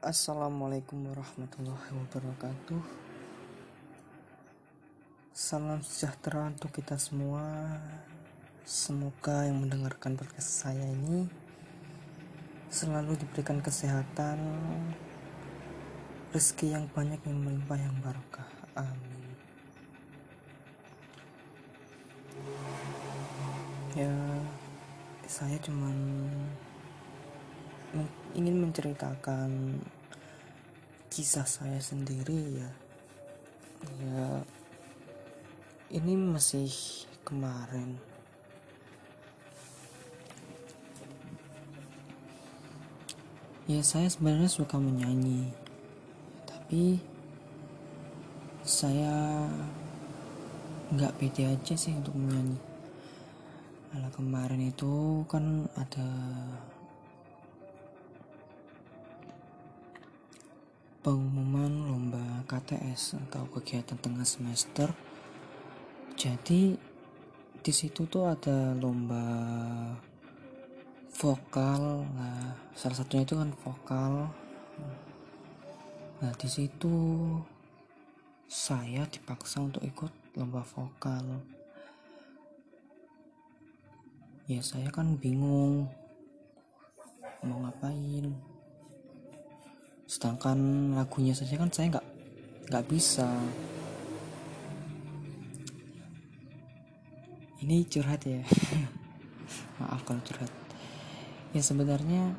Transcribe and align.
Assalamualaikum 0.00 1.12
warahmatullahi 1.12 1.92
wabarakatuh. 1.92 2.80
Salam 5.28 5.84
sejahtera 5.84 6.48
untuk 6.48 6.72
kita 6.72 6.96
semua. 6.96 7.76
Semoga 8.64 9.44
yang 9.44 9.60
mendengarkan 9.60 10.16
podcast 10.16 10.64
saya 10.64 10.88
ini 10.88 11.28
selalu 12.72 13.20
diberikan 13.20 13.60
kesehatan, 13.60 14.40
rezeki 16.32 16.80
yang 16.80 16.88
banyak 16.96 17.20
yang 17.20 17.36
melimpah 17.36 17.76
yang 17.76 17.92
barokah. 18.00 18.48
Amin. 18.80 19.36
Ya, 23.92 24.16
saya 25.28 25.60
cuman 25.60 25.92
ingin 28.38 28.62
menceritakan 28.62 29.80
kisah 31.10 31.46
saya 31.46 31.82
sendiri 31.82 32.62
ya. 32.62 32.70
Ya 33.98 34.26
ini 35.90 36.14
masih 36.14 36.70
kemarin. 37.26 37.98
Ya 43.66 43.82
saya 43.86 44.10
sebenarnya 44.10 44.50
suka 44.50 44.78
menyanyi 44.78 45.50
tapi 46.46 47.02
saya 48.62 49.46
nggak 50.94 51.18
pede 51.18 51.50
aja 51.50 51.74
sih 51.74 51.94
untuk 51.94 52.14
menyanyi. 52.14 52.58
Ala 53.90 54.06
kemarin 54.14 54.70
itu 54.70 55.26
kan 55.26 55.66
ada 55.74 56.06
pengumuman 61.00 61.88
lomba 61.88 62.44
KTS 62.44 63.16
atau 63.28 63.48
kegiatan 63.48 63.96
tengah 63.96 64.28
semester. 64.28 64.92
Jadi 66.12 66.76
di 67.60 67.72
situ 67.72 68.04
tuh 68.04 68.28
ada 68.28 68.76
lomba 68.76 69.24
vokal. 71.16 72.04
Nah, 72.04 72.52
salah 72.76 72.96
satunya 73.00 73.24
itu 73.24 73.32
kan 73.32 73.48
vokal. 73.64 74.28
Nah, 76.20 76.32
di 76.36 76.48
situ 76.52 76.96
saya 78.44 79.08
dipaksa 79.08 79.64
untuk 79.64 79.80
ikut 79.80 80.12
lomba 80.36 80.60
vokal. 80.68 81.40
Ya, 84.44 84.60
saya 84.60 84.92
kan 84.92 85.16
bingung 85.16 85.88
mau 87.40 87.56
ngapain 87.64 88.49
sedangkan 90.10 90.90
lagunya 90.98 91.30
saja 91.30 91.54
kan 91.54 91.70
saya 91.70 91.94
nggak 91.94 92.06
nggak 92.66 92.86
bisa. 92.90 93.30
Ini 97.62 97.86
curhat 97.86 98.26
ya. 98.26 98.42
Maaf 99.78 100.02
kalau 100.02 100.18
curhat. 100.26 100.50
Ya 101.54 101.62
sebenarnya 101.62 102.34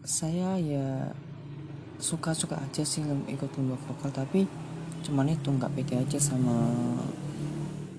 saya 0.00 0.56
ya 0.56 1.12
suka-suka 2.00 2.56
aja 2.56 2.88
sih 2.88 3.04
ikut 3.28 3.52
lomba 3.60 3.76
vokal 3.84 4.10
tapi 4.10 4.48
cuman 5.04 5.28
itu 5.28 5.52
nggak 5.52 5.76
pede 5.76 6.00
aja 6.00 6.16
sama 6.16 6.72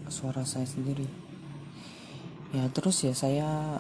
suara 0.10 0.42
saya 0.42 0.66
sendiri. 0.66 1.06
Ya 2.58 2.66
terus 2.74 3.06
ya 3.06 3.14
saya 3.14 3.78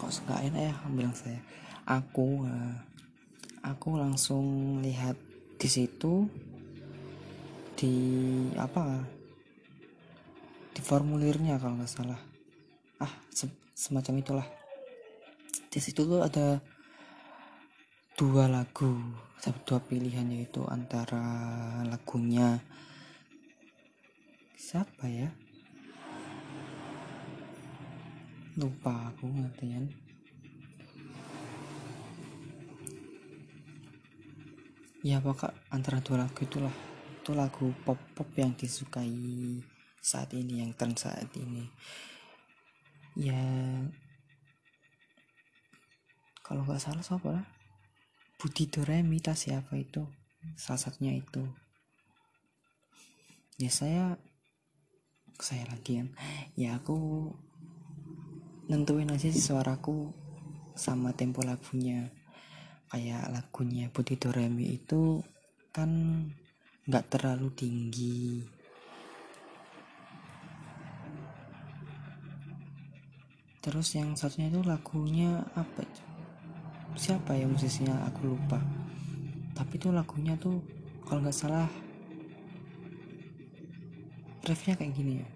kok 0.00 0.08
nggak 0.24 0.48
enak 0.48 0.62
ya 0.72 0.74
bilang 0.96 1.12
saya 1.12 1.44
aku 1.90 2.46
eh, 2.46 2.76
aku 3.66 3.98
langsung 3.98 4.78
lihat 4.78 5.18
di 5.58 5.66
situ 5.66 6.30
di 7.74 7.94
apa 8.54 9.02
di 10.70 10.80
formulirnya 10.86 11.58
kalau 11.58 11.74
nggak 11.74 11.90
salah. 11.90 12.20
Ah 13.02 13.10
se 13.34 13.50
semacam 13.74 14.22
itulah. 14.22 14.48
Di 15.66 15.82
situ 15.82 16.06
tuh 16.06 16.22
ada 16.22 16.62
dua 18.14 18.46
lagu 18.46 18.94
dua 19.64 19.80
pilihan 19.80 20.28
yaitu 20.30 20.62
antara 20.68 21.24
lagunya 21.88 22.60
siapa 24.54 25.10
ya? 25.10 25.32
Lupa 28.60 29.10
aku 29.10 29.24
ngertian 29.26 30.09
ya 35.00 35.20
pokok 35.24 35.52
antara 35.72 36.04
dua 36.04 36.24
lagu 36.26 36.40
itulah. 36.44 36.72
Itu 37.20 37.32
lagu 37.36 37.72
pop 37.84 38.00
pop 38.16 38.28
yang 38.36 38.56
disukai 38.56 39.60
saat 40.00 40.32
ini 40.32 40.64
yang 40.64 40.72
tren 40.76 40.96
saat 40.96 41.28
ini. 41.36 41.68
Ya 43.16 43.40
kalau 46.40 46.66
nggak 46.66 46.82
salah 46.82 47.04
siapa 47.04 47.30
lah 47.30 47.46
Budi 48.40 48.72
Doremi 48.72 49.20
tas 49.20 49.44
siapa 49.44 49.76
itu? 49.76 50.00
Salah 50.56 50.80
satunya 50.80 51.12
itu. 51.12 51.44
Ya 53.60 53.68
saya 53.68 54.16
saya 55.36 55.68
lagi 55.68 56.00
kan. 56.00 56.08
Ya 56.56 56.80
aku 56.80 57.28
nentuin 58.72 59.12
aja 59.12 59.28
sih 59.28 59.44
suaraku 59.44 60.16
sama 60.72 61.12
tempo 61.12 61.44
lagunya 61.44 62.08
kayak 62.90 63.30
lagunya 63.30 63.86
Budi 63.94 64.18
Doremi 64.18 64.74
itu 64.74 65.22
kan 65.70 65.90
nggak 66.90 67.06
terlalu 67.06 67.48
tinggi. 67.54 68.42
Terus 73.62 73.94
yang 73.94 74.18
satunya 74.18 74.50
itu 74.50 74.66
lagunya 74.66 75.38
apa 75.54 75.86
siapa 76.98 77.38
ya 77.38 77.46
musisinya? 77.46 78.10
Aku 78.10 78.34
lupa. 78.34 78.58
Tapi 79.54 79.78
itu 79.78 79.94
lagunya 79.94 80.34
tuh 80.34 80.58
kalau 81.06 81.22
nggak 81.22 81.38
salah 81.38 81.70
refnya 84.42 84.74
kayak 84.74 84.96
gini 84.98 85.22
ya. 85.22 85.28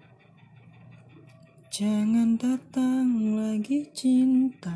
Jangan 1.71 2.35
datang 2.35 3.35
lagi 3.39 3.87
cinta 3.95 4.75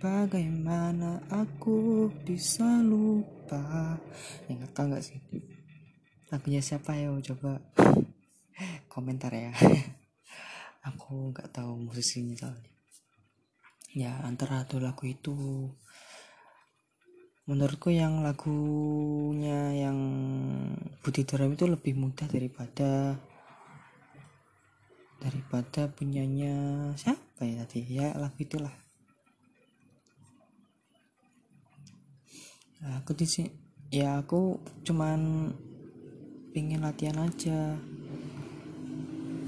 Bagaimana 0.00 1.20
aku 1.28 2.08
bisa 2.24 2.80
lupa? 2.80 4.00
Ingat 4.48 4.72
tau 4.72 4.88
gak 4.88 5.04
sih? 5.04 5.20
Lagunya 6.32 6.64
siapa 6.64 6.96
ya? 6.96 7.12
Coba 7.20 7.60
Komentar 8.88 9.28
ya. 9.36 9.52
Aku 10.88 11.36
gak 11.36 11.52
tahu 11.52 11.84
musisinya 11.84 12.32
soalnya. 12.32 12.72
Ya 13.92 14.16
antara 14.24 14.64
dua 14.64 14.88
lagu 14.88 15.04
itu 15.04 15.36
Menurutku 17.44 17.92
yang 17.92 18.24
lagunya 18.24 19.84
yang 19.84 19.98
Budi 21.04 21.28
Daram 21.28 21.52
itu 21.52 21.68
lebih 21.68 21.92
mudah 22.00 22.24
daripada 22.24 23.20
daripada 25.20 25.92
punyanya 25.92 26.88
siapa 26.96 27.44
ya 27.44 27.68
tadi? 27.68 27.84
Ya 28.00 28.16
lagu 28.16 28.40
itulah 28.40 28.72
aku 32.80 33.12
di 33.12 33.28
sini 33.28 33.52
ya 33.92 34.24
aku 34.24 34.56
cuman 34.88 35.52
pingin 36.56 36.80
latihan 36.80 37.28
aja 37.28 37.76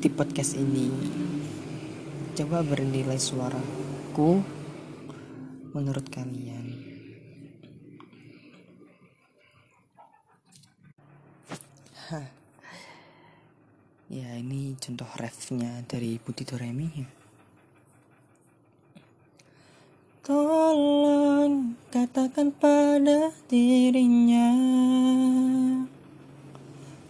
di 0.03 0.09
podcast 0.13 0.59
ini. 0.59 0.91
Coba 2.37 2.61
bernilai 2.61 3.17
suaraku 3.17 4.43
menurut 5.73 6.07
kalian. 6.13 6.67
Ya 14.13 14.29
ini 14.37 14.77
contoh 14.77 15.09
refnya 15.17 15.81
dari 15.89 16.21
Budi 16.21 16.45
Doremi 16.45 16.85
ya 16.93 17.22
katakan 21.93 22.49
pada 22.57 23.37
dirinya 23.53 24.49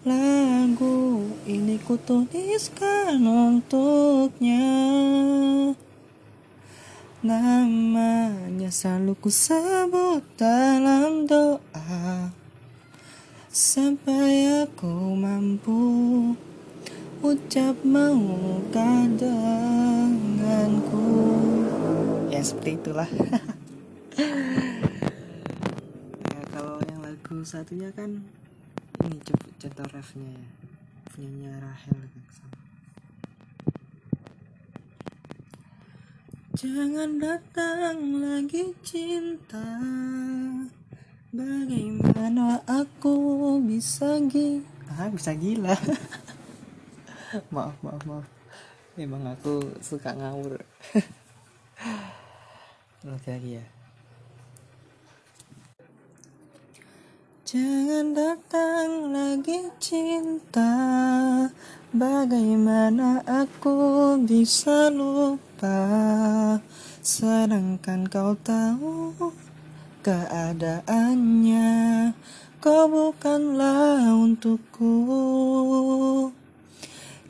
Lagu 0.02 1.23
ini 1.46 1.79
kutuliskan 1.79 3.23
untuknya. 3.23 4.67
Namanya 7.23 8.67
selalu 8.75 9.14
ku 9.23 9.31
sebut 9.31 10.26
dalam 10.34 11.31
doa. 11.31 12.34
Sampai 13.46 14.67
aku 14.67 15.14
mampu 15.14 15.79
Ucap 17.23 17.79
mengungkap 17.87 19.14
denganku 19.14 21.06
seperti 22.43 22.75
itulah 22.75 23.06
satunya 27.42 27.90
kan 27.90 28.22
ini 29.02 29.18
coba 29.26 29.46
contoh 29.58 29.86
refnya 29.90 30.30
ya. 30.30 30.46
Punyanya 31.12 31.52
Rahel 31.60 32.08
sama 32.32 32.56
Jangan 36.52 37.18
datang 37.18 38.22
lagi 38.22 38.70
cinta. 38.86 39.66
Bagaimana 41.32 42.60
aku 42.68 43.56
bisa 43.64 44.20
gila 44.28 44.68
ah, 44.94 45.08
Bisa 45.10 45.32
gila. 45.34 45.74
Maaf 47.54 47.74
maaf 47.80 48.02
maaf. 48.04 48.26
Emang 48.94 49.24
aku 49.26 49.80
suka 49.80 50.12
ngawur. 50.12 50.60
Lagi 53.08 53.58
ya 53.58 53.81
Jangan 57.52 58.16
datang 58.16 59.12
lagi 59.12 59.69
cinta. 59.76 60.72
Bagaimana 61.93 63.20
aku 63.28 64.16
bisa 64.25 64.88
lupa? 64.88 65.84
Sedangkan 67.04 68.08
kau 68.08 68.32
tahu 68.40 69.12
keadaannya. 70.00 71.76
Kau 72.56 72.88
bukanlah 72.88 74.00
untukku. 74.16 74.96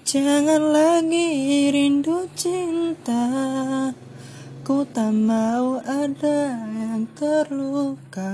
Jangan 0.06 0.70
lagi 0.70 1.66
rindu 1.74 2.30
cinta. 2.38 3.26
Ku 4.62 4.86
tak 4.86 5.10
mau 5.10 5.82
ada 5.82 6.62
yang 6.70 7.10
terluka 7.18 8.30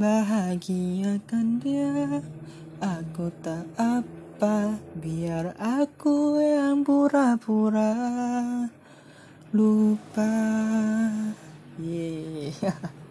Bahagiakan 0.00 1.60
dia. 1.60 2.24
Aku 2.82 3.30
tak 3.44 3.68
apa 3.76 4.80
Biar 4.98 5.54
aku 5.54 6.42
yang 6.42 6.82
pura-pura. 6.82 7.94
Lupa. 9.52 10.32
Yeah 11.76 12.56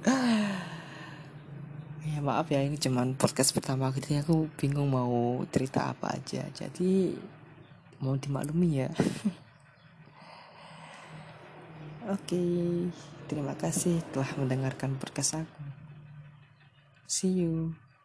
ya 2.12 2.18
maaf 2.18 2.50
ya 2.50 2.66
ini 2.66 2.78
cuman 2.78 3.14
podcast 3.14 3.54
pertama 3.54 3.94
ya 3.94 4.26
aku 4.26 4.50
bingung 4.58 4.90
mau 4.90 5.46
cerita 5.54 5.94
apa 5.94 6.18
aja. 6.18 6.50
Jadi 6.50 7.14
mau 8.02 8.18
dimaklumi 8.18 8.82
ya. 8.82 8.90
Oke 12.18 12.42
terima 13.30 13.54
kasih 13.56 14.04
telah 14.12 14.28
mendengarkan 14.36 15.00
podcast 15.00 15.40
aku 15.46 15.81
see 17.12 17.28
you 17.28 17.76